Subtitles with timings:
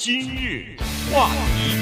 [0.00, 0.76] 今日
[1.12, 1.74] 话题，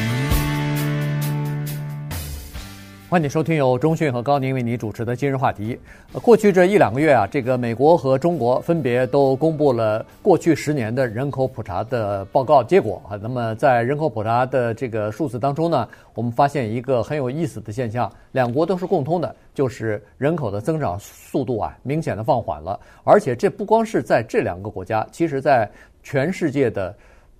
[3.10, 5.78] 欢迎收听由中讯和高宁为你主持的今日话题。
[6.22, 13.20] 过去这一两个月啊，这个美国和中国分别都公布了过去十年的人口普查的报告结果啊。
[13.20, 22.80] 那么在人口普查的这个数字当中呢，我们发现一个很有意思的现象，两国都是共通的，就是人口的增长速度啊明显的放缓了。
[23.04, 25.70] 而且这不光是在这两个国家，其实在
[26.02, 26.96] 全世界的。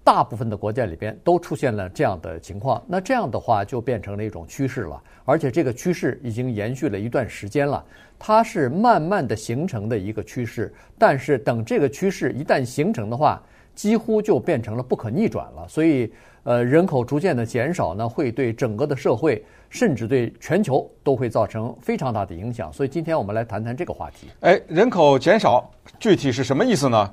[0.06, 7.84] 大部分的国家里边都出现了这样的情况，那这样的话就变成了一种趋势了，而且这个趋势已经延续了一段时间了，
[8.16, 13.42] 它是慢慢的形成的一个趋势，但是等这个趋势一旦形成的话，
[13.74, 15.66] 几乎就变成了不可逆转了。
[15.68, 16.08] 所以，
[16.44, 22.72] 呃，人口逐渐的减少呢，会对整个的社会，甚至对全球都会造成非常大的影响。
[22.72, 24.28] 所以，今天我们来谈谈这个话题。
[24.38, 25.68] 哎，人口减少
[25.98, 27.12] 具体是什么意思呢？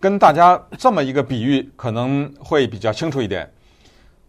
[0.00, 3.50] 跟大家这么一个比喻，可能会比较清楚一点。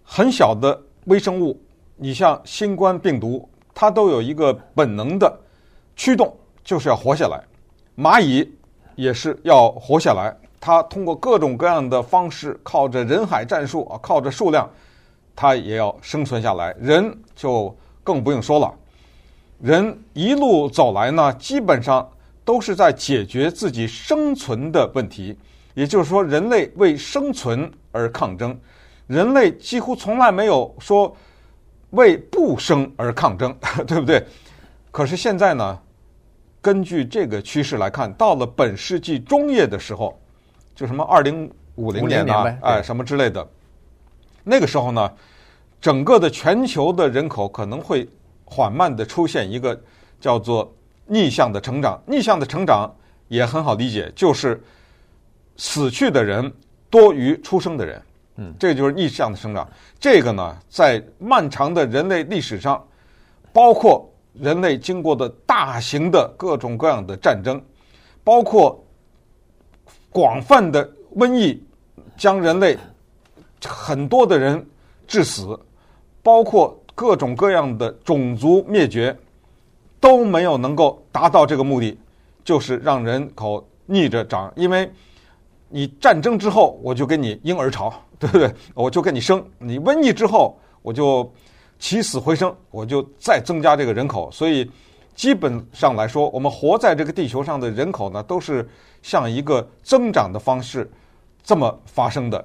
[0.04, 1.60] 很小的微生物，
[1.96, 5.32] 你像新冠病毒，它都有一个本能的
[5.96, 7.40] 驱动，就是要活下来。
[7.96, 8.52] 蚂蚁
[8.96, 14.68] 也是要活下来，它通过各种各样的方式，靠着人海战术啊，靠着数量，
[15.36, 16.76] 它也要生存下来。
[16.80, 18.74] 人就更不用说了，
[19.62, 22.10] 人一路走来呢，基本上
[22.44, 25.38] 都是在解决自己生存的问题。
[25.76, 28.60] 也就是说，人类为生存而抗争，
[29.08, 31.16] 人类几乎从来没有说
[31.92, 33.56] 为不生而抗争，
[33.88, 34.26] 对不对？
[34.92, 35.80] 可是现在呢，
[36.60, 40.20] 根据这个趋势来看，到了本世纪中叶的时候，
[40.76, 43.48] 就什么二零五零年啊，哎，什么之类的，
[44.44, 45.14] 那个时候呢，
[45.80, 48.10] 整个的全球的人口可能会
[48.44, 49.80] 缓慢的出现一个
[50.20, 50.74] 叫做
[51.06, 52.02] 逆向的成长。
[52.06, 52.94] 逆向的成长
[53.28, 54.62] 也很好理解，就是。
[55.60, 56.50] 死去的人
[56.90, 58.02] 多于出生的人，
[58.38, 59.68] 嗯，这就是逆向的生长。
[60.00, 62.82] 这个呢，在漫长的人类历史上，
[63.52, 67.62] 包括人类经过的大型的各种各样的战争，
[68.24, 68.82] 包括
[70.10, 71.62] 广泛的瘟疫，
[72.16, 72.78] 将人类
[73.66, 74.66] 很多的人
[75.08, 75.60] 致死，
[76.24, 79.14] 包括各种各样的种族灭绝，
[80.00, 82.00] 都没有能够达到这个目的，
[82.46, 84.90] 就是让人口逆着长，因为。
[85.70, 88.52] 你战争之后，我就给你婴儿潮，对不对？
[88.74, 89.44] 我就给你生。
[89.60, 91.32] 你瘟疫之后，我就
[91.78, 94.32] 起死回生，我就再增加这个人口。
[94.32, 94.70] 所以
[95.16, 98.68] 基本上来说，我们活在这个地球上的人口呢，都是
[99.04, 100.90] 像一个增长的方式
[101.44, 102.44] 这么发生的。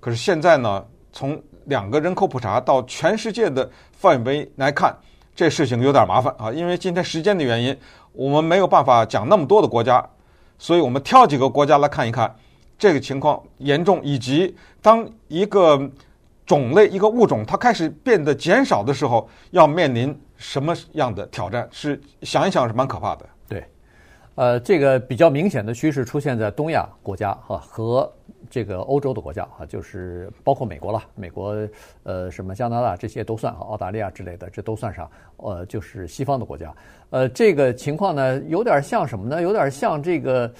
[0.00, 4.96] 可是现在呢，从两个人口普查到全世界的范围来看，
[5.34, 6.50] 这事情有点麻烦啊。
[6.50, 7.76] 因为今天时间的原因，
[8.12, 10.04] 我们没有办法讲那么多的国家，
[10.58, 12.34] 所以我们挑几个国家来看一看。
[12.82, 15.88] 这个情况严重，以及当一个
[16.44, 21.68] 种类、一个物种它开始变得减少的时候，要面临什么样的挑战？
[21.70, 23.24] 是想一想是蛮可怕的。
[23.48, 23.64] 对，
[24.34, 28.12] 呃，这个比较明显的趋势出现在东亚国家哈和
[28.50, 31.56] 这个欧洲的国家哈，就是包括美国了，美国
[32.02, 36.74] 呃什么加拿大这些都算哈，澳大利亚之类的这都算上，呃，就是西方的国家。
[37.10, 39.40] 呃，这个情况呢，有点像什么呢？
[39.40, 40.52] 有点像这个。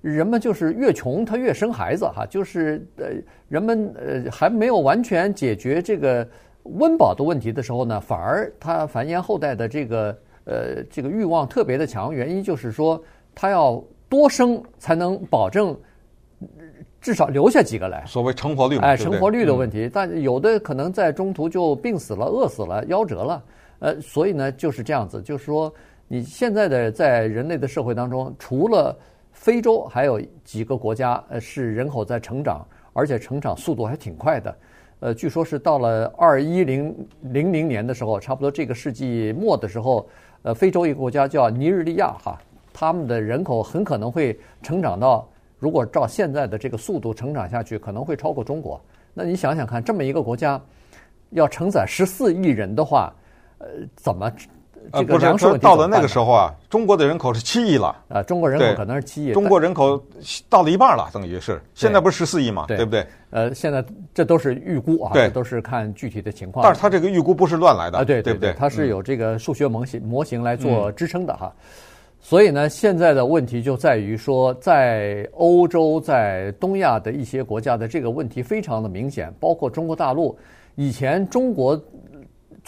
[0.00, 3.06] 人们就是越穷，他越生孩子哈，就是呃，
[3.48, 6.26] 人们呃还没有完全解决这个
[6.62, 12.14] 温饱的问题的时候呢，反而他繁衍后代的这个呃这个欲望特别的强。
[12.14, 13.02] 原因就是说，
[13.34, 15.76] 他要多生才能保证
[17.00, 18.04] 至少留下几个来。
[18.06, 23.42] 所谓成活率，哎，成活率的问题，但有的可能在中途就病死了、饿死了、夭折了。
[23.78, 25.72] 呃，所以呢就是这样子，就是说
[26.08, 28.96] 你现在的在人类的社会当中，除了
[29.46, 34.56] 非洲还有几个国家，呃，是人口在成长，而且成长速度还挺快的。
[34.98, 40.04] 呃，据说是到了二一零零零年的时候，差不多这个世纪末的时候，
[40.42, 42.36] 呃，非洲一个国家叫尼日利亚哈，
[42.72, 45.24] 他们的人口很可能会成长到，
[45.60, 48.80] 如果照现在的这个速度成长下去，可能会超过中国。
[49.14, 50.60] 那你想想看，这么一个国家
[51.30, 53.14] 要承载十四亿人的话，
[53.58, 54.28] 呃，怎么？
[54.92, 60.02] 呃，不是，到了那个时候啊，中国的人口是七亿了啊，中国人口可能是七亿，中国人口
[60.48, 63.06] 到了一半了，等于是现在不是十四亿嘛，对不对？
[63.30, 63.84] 呃，现在
[64.14, 66.62] 这都是预估啊，对，都是看具体的情况。
[66.62, 68.52] 但是它这个预估不是乱来的啊，对对不对？
[68.52, 71.52] 它是有这个数学模型模型来做支撑的哈。
[72.20, 80.36] 所以呢，现在的问题就在于说，在欧洲、在东亚的一些国家的这个问题非常的明显，包括中国大陆，
[80.76, 81.80] 以前中国。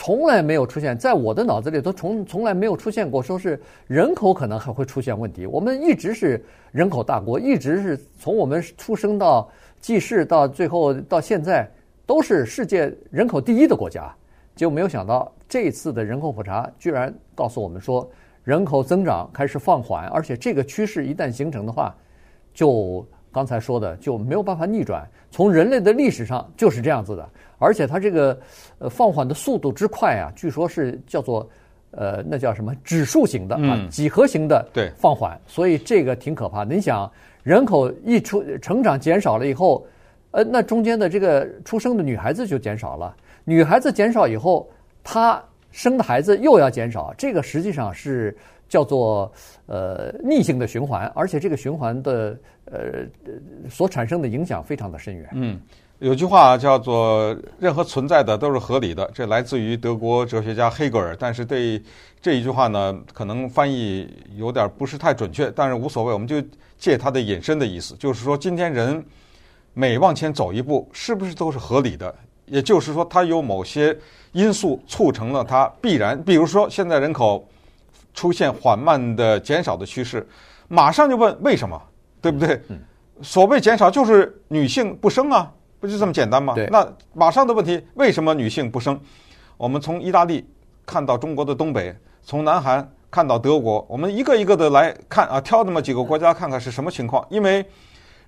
[0.00, 5.45] 从来没有出现，在我的脑子里都从从来没有出现过，说是人口可能还会出现问题。
[5.45, 9.50] 我们一直是人口大国，一直是从我们出生到
[9.81, 11.69] 记事到最后到现在，
[12.06, 14.15] 都是世界人口第一的国家，
[14.55, 18.09] 结果没有想到这次的人口普查居然告诉我们说，
[18.45, 21.93] 人口增长开始放缓，而且这个趋势一旦形成的话，
[22.55, 25.07] 就刚才说的就没有办法逆转。
[25.31, 27.29] 从人类的历史上就是这样子的，
[27.59, 28.39] 而且它这个
[28.79, 31.49] 呃放缓的速度之快啊，据说是叫做
[31.91, 36.75] 呃那叫什么指数型的啊，几何型的放缓，所以这个挺可怕的。
[36.75, 37.11] 你想，
[37.43, 39.87] 人口一出成长减少了以后，
[40.31, 43.15] 呃，那中间的这个出生的女孩子就减少了，
[43.45, 44.69] 女孩子减少以后，
[45.05, 45.43] 她。
[45.71, 48.35] 生的孩子又要减少，这个实际上是
[48.69, 49.32] 叫做
[49.67, 53.06] 呃逆性的循环，而且这个循环的呃
[53.69, 55.29] 所产生的影响非常的深远。
[55.32, 55.61] 嗯，
[55.99, 61.17] 有句话叫做“任何存在的都是合理的”，这来自于德国哲学家黑格尔。
[61.19, 61.82] 但是对
[62.20, 66.37] 这一句话呢，可能翻译有点不是太准确，但是无所谓，我们就
[66.79, 69.03] 借它的引申的意思，就是说今天人
[69.73, 72.14] 每往前走一步，是不是都是合理的？
[72.47, 73.97] 也就是说，它有某些。
[74.32, 77.49] 因素促成了它必然，比如说现在人口
[78.15, 80.27] 出现缓慢的减少的趋势，
[80.69, 81.81] 马上就问为什么，
[82.21, 82.61] 对不对？
[83.23, 85.51] 所谓减少就是女性不生啊，
[85.81, 86.55] 不就这么简单吗？
[86.71, 88.99] 那马上的问题，为什么女性不生？
[89.57, 90.49] 我们从意大利
[90.87, 97.27] 看到中国的东北，从南韩看到德国，我们一个一个的来看啊，挑那么几个国家看看是什么情况。
[97.29, 97.65] 因为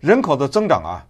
[0.00, 1.06] 人口的增长啊，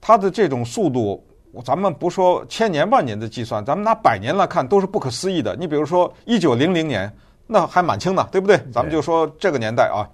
[0.00, 1.24] 它的这种速度。
[1.66, 5.54] 咱们不说千年万年的计算，咱们拿百年来看都是不可思议的。
[5.54, 7.14] 你比如说一九零零年，
[7.52, 8.56] 那还蛮轻的，对不对？
[8.72, 10.08] 咱们就说这个年代啊，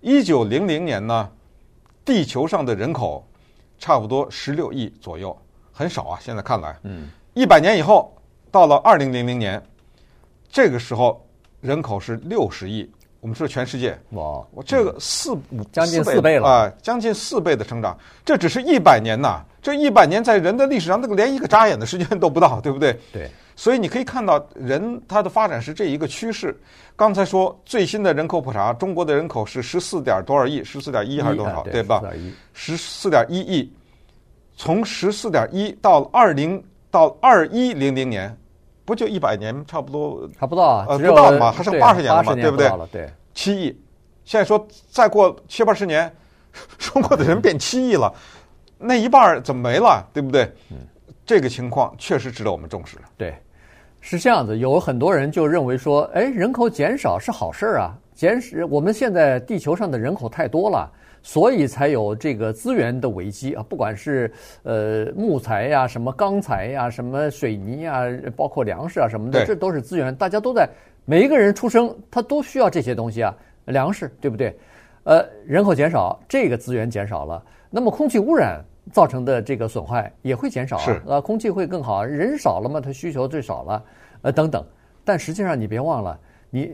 [0.00, 1.28] 一九零零年呢，
[2.04, 3.26] 地球上的人口
[3.78, 5.36] 差不多十六亿左右，
[5.72, 6.18] 很少啊。
[6.20, 8.14] 现在看来，嗯，一百年以后
[8.50, 9.60] 到了二零零零年，
[10.50, 11.26] 这个时候
[11.62, 12.88] 人口是六十亿。
[13.20, 19.42] 我们说全世界，哇，我这个四五将近四倍了啊，将近四倍的成长，这只是一百年呐。
[19.60, 22.98] 这一百年在人的历史上，那个连一个眨眼的时间都不到，对不对？
[23.12, 23.30] 对。
[23.60, 26.58] 所以你可以看到，人他的发展是这一个趋势。
[26.96, 32.02] 刚才说最新的人口普查，中国的人口是十四点多少亿，十四点一还是多少，对吧？
[32.54, 33.70] 十四点一亿。
[34.56, 38.34] 从十四点一到二零到二一零零年，
[38.86, 40.26] 不就一百年差不多？
[40.38, 42.70] 还不到啊，呃，不到嘛，还剩八十年了嘛，对不对？
[42.90, 43.12] 对。
[43.34, 43.78] 七亿。
[44.24, 46.10] 现在说再过七八十年，
[46.78, 48.10] 中国的人变七亿了。
[48.78, 50.02] 那一半怎么没了？
[50.14, 50.50] 对不对？
[50.70, 50.78] 嗯，
[51.26, 52.96] 这个情况确实值得我们重视。
[53.18, 53.34] 对，
[54.00, 54.58] 是这样子。
[54.58, 60.90] 有很多人就认为说，哎，人口减少是好事儿啊，减少我们现在地球上的人口太多了，
[61.22, 63.62] 所以才有这个资源的危机啊。
[63.68, 64.32] 不管是
[64.62, 68.04] 呃木材呀、什么钢材呀、什么水泥呀，
[68.36, 70.68] 包括粮食啊什么的，这都是资源，大家都在
[71.04, 73.34] 每一个人出生，他都需要这些东西啊，
[73.66, 74.56] 粮食，对不对？
[75.04, 78.62] 呃，人口减少，这个资源减少了，那么空气污染。
[78.92, 83.82] 造成的这个损坏也会减少啊，呃，空气会更好，人少了嘛，它需求最少了，
[84.22, 84.64] 呃，等等。
[85.04, 86.18] 但实际上你别忘了，
[86.50, 86.70] 你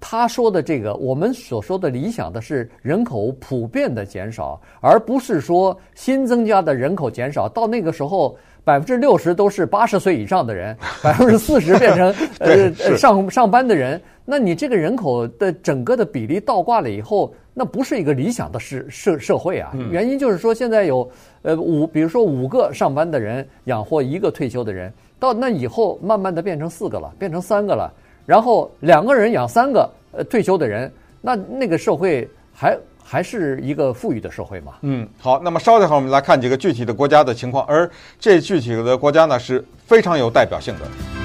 [0.00, 7.48] 他说的这个，我们所说的理想的是人口普遍的减少，而不是说新增加的人口减少。
[7.48, 8.34] 到那个时候，
[8.64, 14.00] 百分之六十都是八十岁以上的人， 百分之四十变成 呃上上班的人。
[14.24, 19.72] 那你这个人口的整个的比例倒挂了以后，那不是一个理想的社社社会啊。
[19.90, 21.08] 原因就是说，现在有
[21.42, 27.90] 呃五，比如说五个上班的人养活一个退休的人，到那以后慢慢的变成四个了，变成三个了，
[28.26, 34.74] 然后两个人养三个呃退休的人，那那个社会还还是一个富裕的社会嘛？
[34.82, 41.23] 嗯，好，那么稍等会儿我们来看几个具体的国家的情况，而这具体的国家呢是非常有代表性的。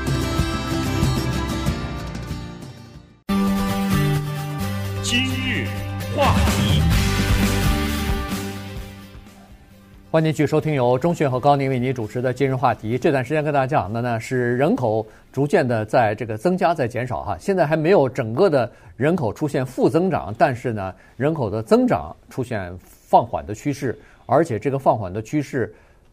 [10.12, 12.98] 欢迎继续收听由钟迅和高宁为您主持的今日话题。
[12.98, 17.38] 这段时间跟大家讲的呢是人口逐渐的在这个增加，在减少哈。
[17.40, 25.72] 现在还没有整个的人口出现负增长，但是呢人口的增长出现放缓的趋势，而且这个放缓的趋势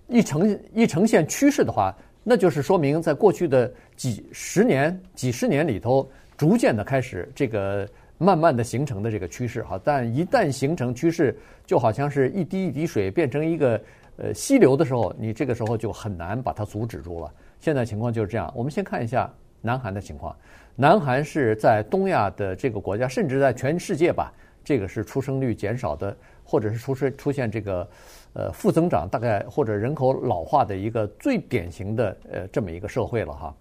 [0.08, 7.88] 一呈一呈现趋势的话，那就是说明在过去的几十年、几十年里头，逐渐的开始这个。
[8.18, 13.78] 慢慢的形成的这个趋势哈，但一旦形成趋势，就好像是一滴一滴水变成一个
[14.16, 17.30] 呃溪流的时候，你这个时候就很难把它阻止住了。
[17.60, 18.50] 现在情况就是这样。
[18.56, 19.30] 我们先看一下
[19.60, 20.34] 南韩的情况。
[20.74, 24.32] 南韩是在东亚的这个国家，甚至在全世界吧，
[24.64, 27.86] 这个是出生率减少的，或者是出生出现这个
[28.32, 33.54] 呃负增长，大概或者人口老化的一个最典型的呃这么一个社会了哈。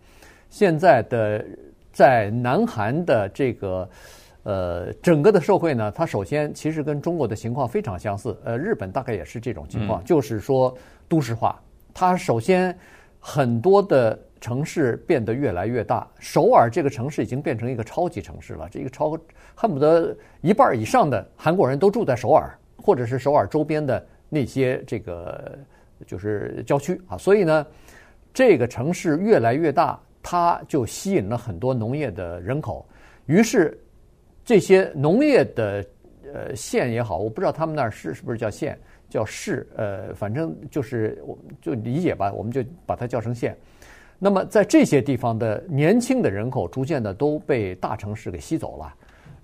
[0.49, 1.45] 现在的
[1.91, 3.89] 在南韩的这个。
[4.45, 8.37] 呃，整个的社会呢，它首先其实跟中国的情况非常相似。
[8.43, 10.71] 呃，日本大概也是这种情况，就是说
[11.09, 11.59] 都市化，
[11.95, 12.77] 它首先
[13.19, 19.17] 很多的城市变得越来越大，首尔这个城市已经变成一个超级城市了，这个超
[19.55, 25.57] 恨不得一半以上的韩国人都住在首尔，或者是首尔周边的那些这个
[26.05, 27.65] 就是郊区啊，所以呢，
[28.31, 32.85] 这个城市越来越大，它就吸引了很多农业的人口，
[33.25, 33.75] 于是
[34.45, 35.85] 这些农业的
[36.33, 38.79] 呃县也好，我不知道他们那儿是是不是叫县。
[39.07, 43.55] 叫市，呃，反正就是，我就理解吧，我们就把它叫成县。
[44.17, 48.93] 那么在这些地方的年轻的人口逐渐的都被大城市给吸走了，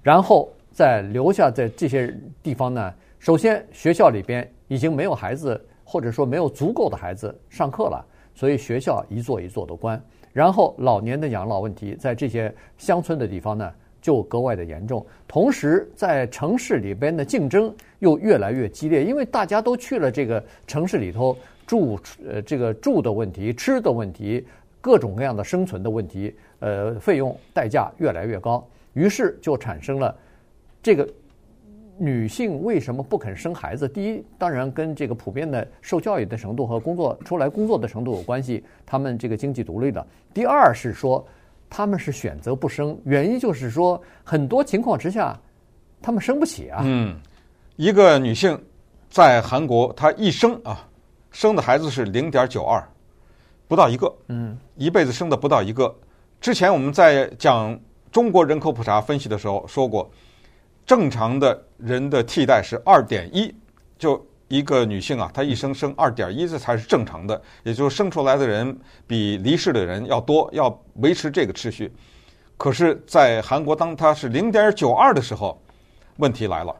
[0.01, 8.03] 然后再留下在这些地方呢，首先学校里边已经没有孩子，或者说没有足够的孩子上课了，
[8.33, 10.01] 所以学校一座一座的关。
[10.33, 24.43] 然后老年的养老问题在这些乡村的地方呢，就格外的严重，同时在城市里边的竞争又越来越激烈，因为大家都去了这个城市里头住，呃，这个住的问题、吃的问题、
[24.81, 30.15] 各种各样的生存的问题，呃，费用代价越来越高，于是就产生了
[30.81, 31.07] 这个
[31.99, 33.87] 女性为什么不肯生孩子？
[33.87, 40.03] 第一，当然跟这个普遍的受教育的程度和工作出来工作的程度有关系，他们这个经济独立的。
[40.33, 41.23] 第二是说。
[41.73, 45.39] 他们是选择不生，原因就是说，很多情况之下，
[46.01, 46.81] 他们生不起啊。
[46.83, 47.17] 嗯，
[47.77, 48.61] 一个女性
[49.09, 50.85] 在韩国，她一生啊，
[51.31, 52.85] 生的孩子是零点九二，
[53.69, 54.13] 不到一个。
[54.27, 55.95] 嗯，一辈子生的不到一个。
[56.41, 57.79] 之前我们在讲
[58.11, 60.11] 中国人口普查分析的时候说过，
[60.85, 63.55] 正常的人的替代是二点一，
[63.97, 64.21] 就。
[64.51, 68.77] 一个女性啊，她一生生二点一，这才是正常的，也就是生出来的人
[69.07, 71.89] 比离世的人要多，要维持这个秩序。
[72.57, 75.59] 可是，在韩国，当它是零点九二的时候，
[76.17, 76.75] 问题来了。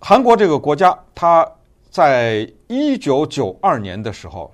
[0.00, 1.48] 韩国这个国家，它
[1.90, 4.52] 在一九九二年的时候，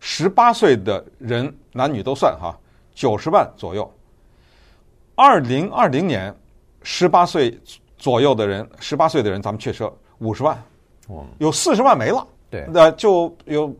[0.00, 2.58] 十八岁的人男女都算哈，
[2.92, 3.88] 九十万左右。
[5.14, 6.34] 二零二零年，
[6.82, 7.56] 十八岁
[7.96, 9.88] 左右的人，十八岁的人，咱们确实
[10.18, 10.60] 五十万。
[11.38, 13.74] 有四十万没了，对，那就有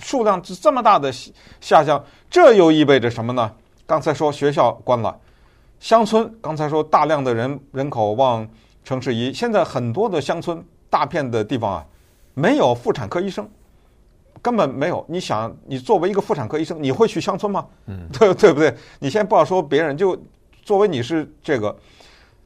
[0.00, 1.12] 数量这么大的
[1.60, 3.52] 下降，这又意味着什么呢？
[3.86, 5.14] 刚才说学校关了，
[5.78, 8.48] 乡村刚才说大量的人人口往
[8.84, 11.86] 城市移，现在很多的乡村大片的地方啊，
[12.34, 13.46] 没有妇产科医生，
[14.40, 15.04] 根本没有。
[15.08, 17.66] 你想，你作为一个妇产科医生，你会去乡村吗？
[17.86, 18.74] 嗯，对 对不对？
[18.98, 20.16] 你先不要说别人，就
[20.62, 21.76] 作为你是这个，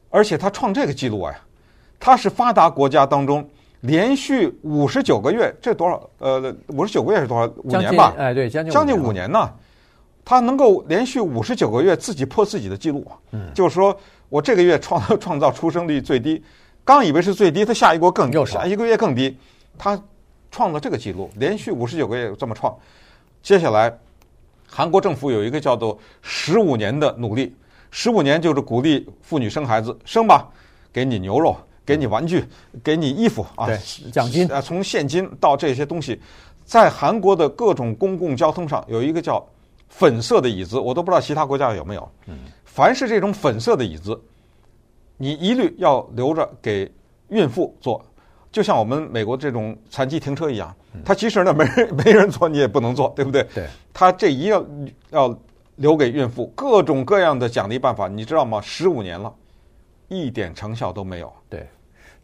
[0.09, 1.33] 而且他创这个记录啊，
[1.99, 3.47] 他是发达国家当中。
[3.81, 6.09] 连续五十九个月，这多少？
[6.17, 7.45] 呃，五十九个月是多少？
[7.63, 8.13] 五年吧？
[8.17, 9.51] 哎，对，将近将近五年呢。
[10.25, 16.43] 他能够连续五十九个月自己破自己的记录，嗯，就是说我这个月创 创造出生率最低，
[16.83, 19.37] 刚以为是最低，他下一个更又下一个月更低，
[19.77, 19.97] 他
[20.51, 22.75] 创了这个记录，连续五十九个月这么创。
[23.41, 23.97] 接下来，
[24.67, 27.55] 韩国政府有一个叫做“十五年”的努力，
[27.89, 30.49] 十五年就是鼓励妇女生孩子，生吧，
[30.91, 31.55] 给你牛肉。
[31.87, 32.43] 给你玩具，
[32.83, 33.69] 给你衣服啊，
[34.11, 36.19] 奖金啊，从现金到这些东西，
[36.65, 39.41] 在韩国的各种公共交通上有一个叫
[39.87, 42.11] 粉色的椅子，我都不知道其他国家有没有。
[42.25, 44.21] 嗯，凡是这种粉色的椅子，
[45.15, 46.91] 你一律要留着给
[47.29, 48.05] 孕妇坐，
[48.51, 50.75] 就像我们美国这种残疾停车一样，
[51.05, 53.47] 它其实呢没人 没人坐，你也不能坐，对不对？
[53.55, 54.65] 对，他这一要
[55.11, 55.39] 要
[55.77, 58.59] 留给孕妇各种各样的奖励办法，你知道吗？
[58.59, 59.33] 十五年了，
[60.09, 61.31] 一点成效都没有。
[61.47, 61.65] 对。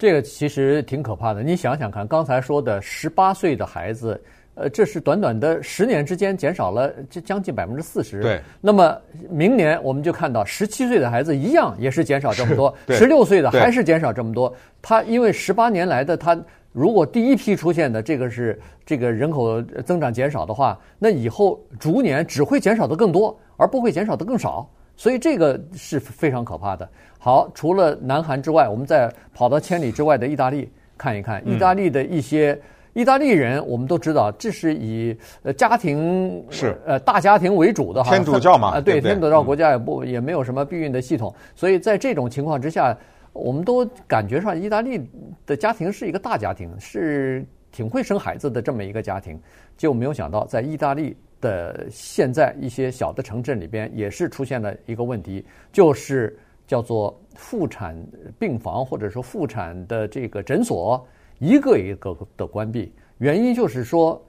[0.03, 4.21] 这个其实挺可怕的，你想想看，刚才说的十八岁的孩子，
[4.53, 8.21] 呃，这是短短的十年之间减少了这将近百分之四十。
[8.21, 8.41] 对。
[8.59, 14.53] 那么明年我们就看到十七岁的孩子一样也是减少这么多，十六岁的还是减少这么多。
[14.81, 16.37] 他因为十八年来的他，
[16.73, 24.69] 如果第一批出现的这个是这个人口增长减少的话，那以后逐年只会减少的更多，而不会减少的更少。
[24.95, 26.87] 所以这个是非常可怕的。
[27.17, 31.41] 好，除了南韩之外，我们再跑到千里之外的意大利看一看。
[31.47, 32.59] 意大利的一些
[32.93, 38.11] 意大利人，我们都知道，这是以呃家庭是呃大家庭为主的哈。
[38.11, 42.95] 天主教嘛，啊，对，天主教国家也不也没有什么避孕的系统，所以在这种情况之下，
[43.31, 45.01] 我们都感觉上意大利
[45.45, 49.39] 的家庭是一个大家庭，是挺会生孩子的这么一个家庭。
[49.77, 51.15] 结果没有想到，在意大利。
[51.43, 57.93] 的现在一些小的城镇里边也是出现了一个问题，就是叫做妇产
[58.39, 61.05] 病房或者说妇产的这个诊所
[61.39, 64.23] 一个一个的关闭，原因就是说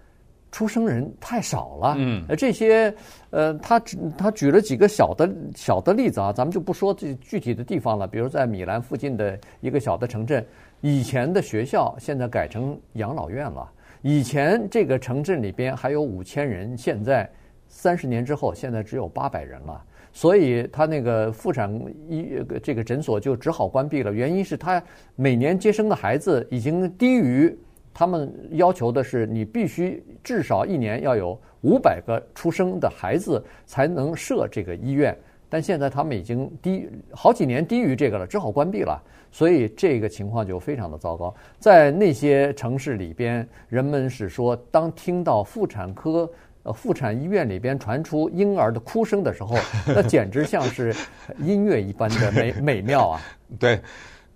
[0.50, 1.94] 出生人太少了。
[1.97, 2.92] 嗯，这些
[3.30, 3.80] 呃，他
[4.18, 10.44] 他举了几个小的小的例子啊，咱们就不说这具体的地方了，比如在米兰附近的一个小的城镇，
[10.80, 13.71] 以前的学校现在改成养老院了。
[14.07, 17.27] 以前这个城镇里边还有五千人，现在
[17.69, 19.83] 三十年之后，现在只有八百人了。
[20.13, 21.73] 所以他那个妇产
[22.07, 24.13] 医这个诊所就只好关闭了。
[24.13, 24.81] 原因是他
[25.17, 27.59] 每年接生的孩子已经低于
[27.95, 35.17] 他们要求的是，你必须至少一年要有五百个出生的孩子才能设这个医院。
[35.49, 39.03] 但现在他们已经低好几年低于这个了，只好关闭了。
[39.35, 41.35] 所以这个情况就非常的糟糕。
[41.59, 46.31] 在那些城市里边，人们是说，当听到妇产科、
[46.62, 49.57] 呃妇产医院里边传出婴儿的哭声的时候，
[49.93, 50.95] 那简直像是
[51.38, 53.21] 音乐一般的美美妙啊！
[53.59, 53.81] 对，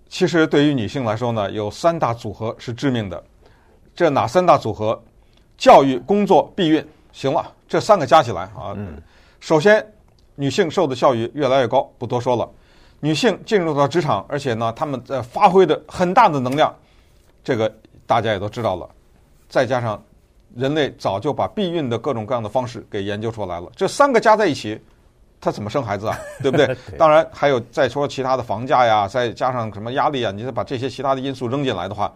[0.09, 3.23] 其实对于女性来说呢，有三大组合是致命的。
[3.95, 5.01] 这哪三大组合？
[5.57, 6.85] 教育、工作、避孕。
[7.13, 9.01] 行了，这三个加起来啊，嗯，
[9.39, 9.81] 首先。
[10.35, 12.49] 女性受的教育越来越高，不多说了。
[12.99, 16.73] 女性进入到职场，而且呢，她们在发挥的很大的能量，
[17.43, 17.73] 这个
[18.05, 18.87] 大家也都知道了。
[19.47, 20.01] 再加上
[20.55, 24.79] 人类早就把避孕的各种各样的方式给研究出来了，这三个加在一起，
[25.39, 26.17] 她怎么生孩子啊？
[26.41, 26.75] 对不对？
[26.97, 32.13] 当然还有再说其他的房价呀，再加上什么压力啊，你再把这些其他的因素扔进来的话。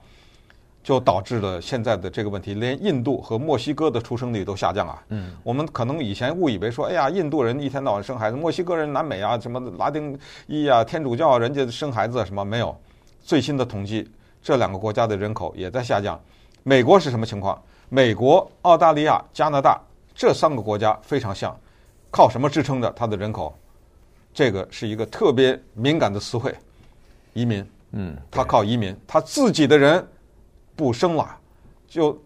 [0.83, 5.01] 就导致了现在的这个问题，连印度和墨西哥的出生率都下降啊。
[5.07, 12.75] 嗯，我们可能以前误以为说，哎呀，印度人一天到晚生孩子，墨西哥人、南美啊，什么拉丁裔啊、天主教人家生孩子什么没有。
[13.21, 14.05] 最新的统计，
[14.41, 16.19] 这两个国家的人口也在下降。
[16.63, 17.59] 美国是什么情况？
[17.87, 19.79] 美国、澳大利亚、加拿大
[20.13, 21.57] 这三个国家非常像，
[22.11, 23.57] 靠什么支撑着它的人口？
[24.33, 26.53] 这个是一个特别敏感的词汇，
[27.31, 27.65] 移民。
[27.91, 30.05] 嗯，他靠移民，他自己的人。
[30.75, 31.37] 不生了，
[31.87, 32.19] 就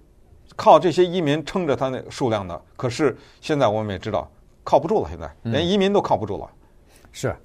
[0.56, 2.62] 靠这些移民撑着他那个数量的。
[2.76, 4.30] 可是现在我们也知道，
[4.64, 5.10] 靠不住了。
[5.10, 6.50] 现在连移民都靠不住了。
[6.50, 7.36] 嗯、是，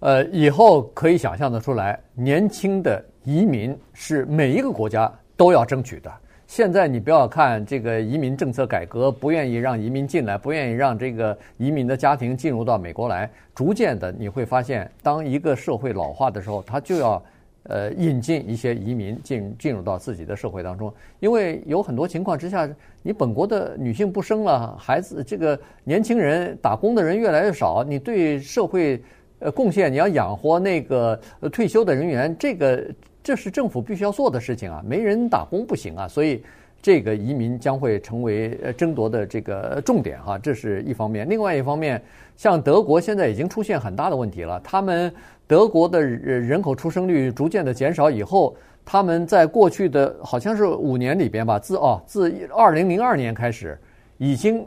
[0.00, 6.12] 呃，以后可以想象得出来，年轻的移民是每一个国家都要争取的。
[6.46, 13.30] 现在你不要看这个移民政策改革，不愿意让移民进来，不愿意让这个移民的家庭进入到美国来。
[13.54, 17.22] 逐渐的，你会发现，当一个社会老化的时候，他就要。
[17.64, 22.68] 呃，引进一些移民进进入到自己的社会当中，因为有很多情况之下，
[23.02, 29.02] 你本国的女性不生了，孩子这个年轻人打工的人越来越少，你对社会
[29.40, 31.20] 呃贡献，你要养活那个
[31.52, 32.86] 退休的人员，这个
[33.22, 36.42] 这是政府必须要做的事情啊，没人打工不行啊，所以
[36.80, 41.28] 这个移民将会成为呃争夺的这个重点哈，这是一方面。
[41.28, 42.02] 另外一方面，
[42.36, 45.12] 像德国现在已经出现很大的问题了，他们。
[45.48, 53.78] 德国的人口出生率逐渐的减少以后，他们在过去的好像是五年里边吧，自哦自二零零二年开始，
[54.18, 54.62] 已经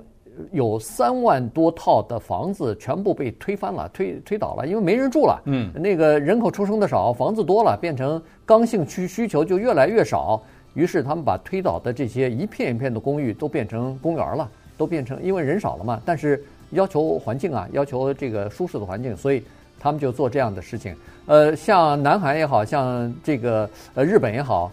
[0.51, 5.39] 有三万多套的房子全部被推翻了、推推倒了，因为没人住了。
[5.45, 10.41] 嗯，那个人口出生的少，房子多了，变成刚性需需求就越来越少，
[10.73, 19.43] 于是他们把推倒的这些一片一片的公寓都变成公园了，都变成因为人少了嘛，但是要求环境啊，要求这个舒适的环境，所以。
[19.83, 24.71] 他们就做这样的事情，呃，像南韩也好像这个呃日本也好，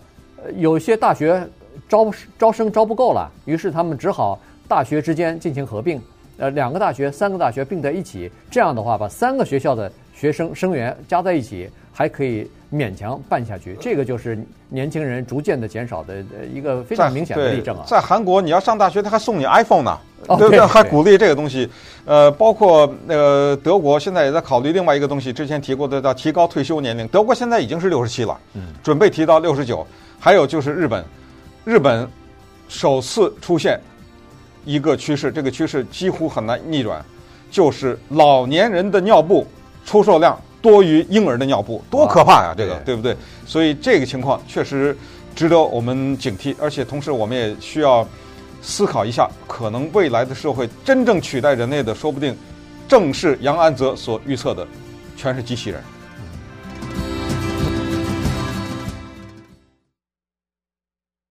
[0.56, 1.48] 有些大学
[1.88, 5.98] 招招生招不够了，于是他们只好大学之间进行合并，
[6.36, 13.76] 呃，两个大学、三个大学并在一起，这样的话把三个学校的学生生源加在一起，还可以勉强办下去。
[13.80, 17.82] 这个就是年轻人逐渐的减少的一个非常明显的例证啊。
[17.88, 19.98] 在韩国，你要上大学，他还送你 iPhone 呢。
[20.28, 20.64] 哦、对不对？
[20.64, 21.68] 还鼓励这个东西，
[22.04, 27.06] 呃，包括那个德国现在也在考虑另外一个东西，之前提过的叫提高退休年龄。
[27.08, 29.84] 德国现在已经是六十七了，嗯，准备提到六十九。
[30.20, 31.04] 还有就是日本，
[31.64, 32.08] 日本
[32.68, 33.80] 首次出现
[34.64, 37.04] 一个趋势，这个趋势几乎很难逆转，
[37.50, 39.44] 就是老年人的尿布
[39.84, 42.54] 出售量多于婴儿的尿布，多可怕呀！
[42.56, 43.16] 这个对不对？
[43.46, 44.96] 所以这个情况确实
[45.34, 48.06] 值得我们警惕，而且同时我们也需要。
[48.60, 52.36] 思考一下，可能未来的社会真正取代人类的，说不定
[52.88, 54.66] 正是杨安泽所预测的，
[55.16, 55.80] 全是机器人。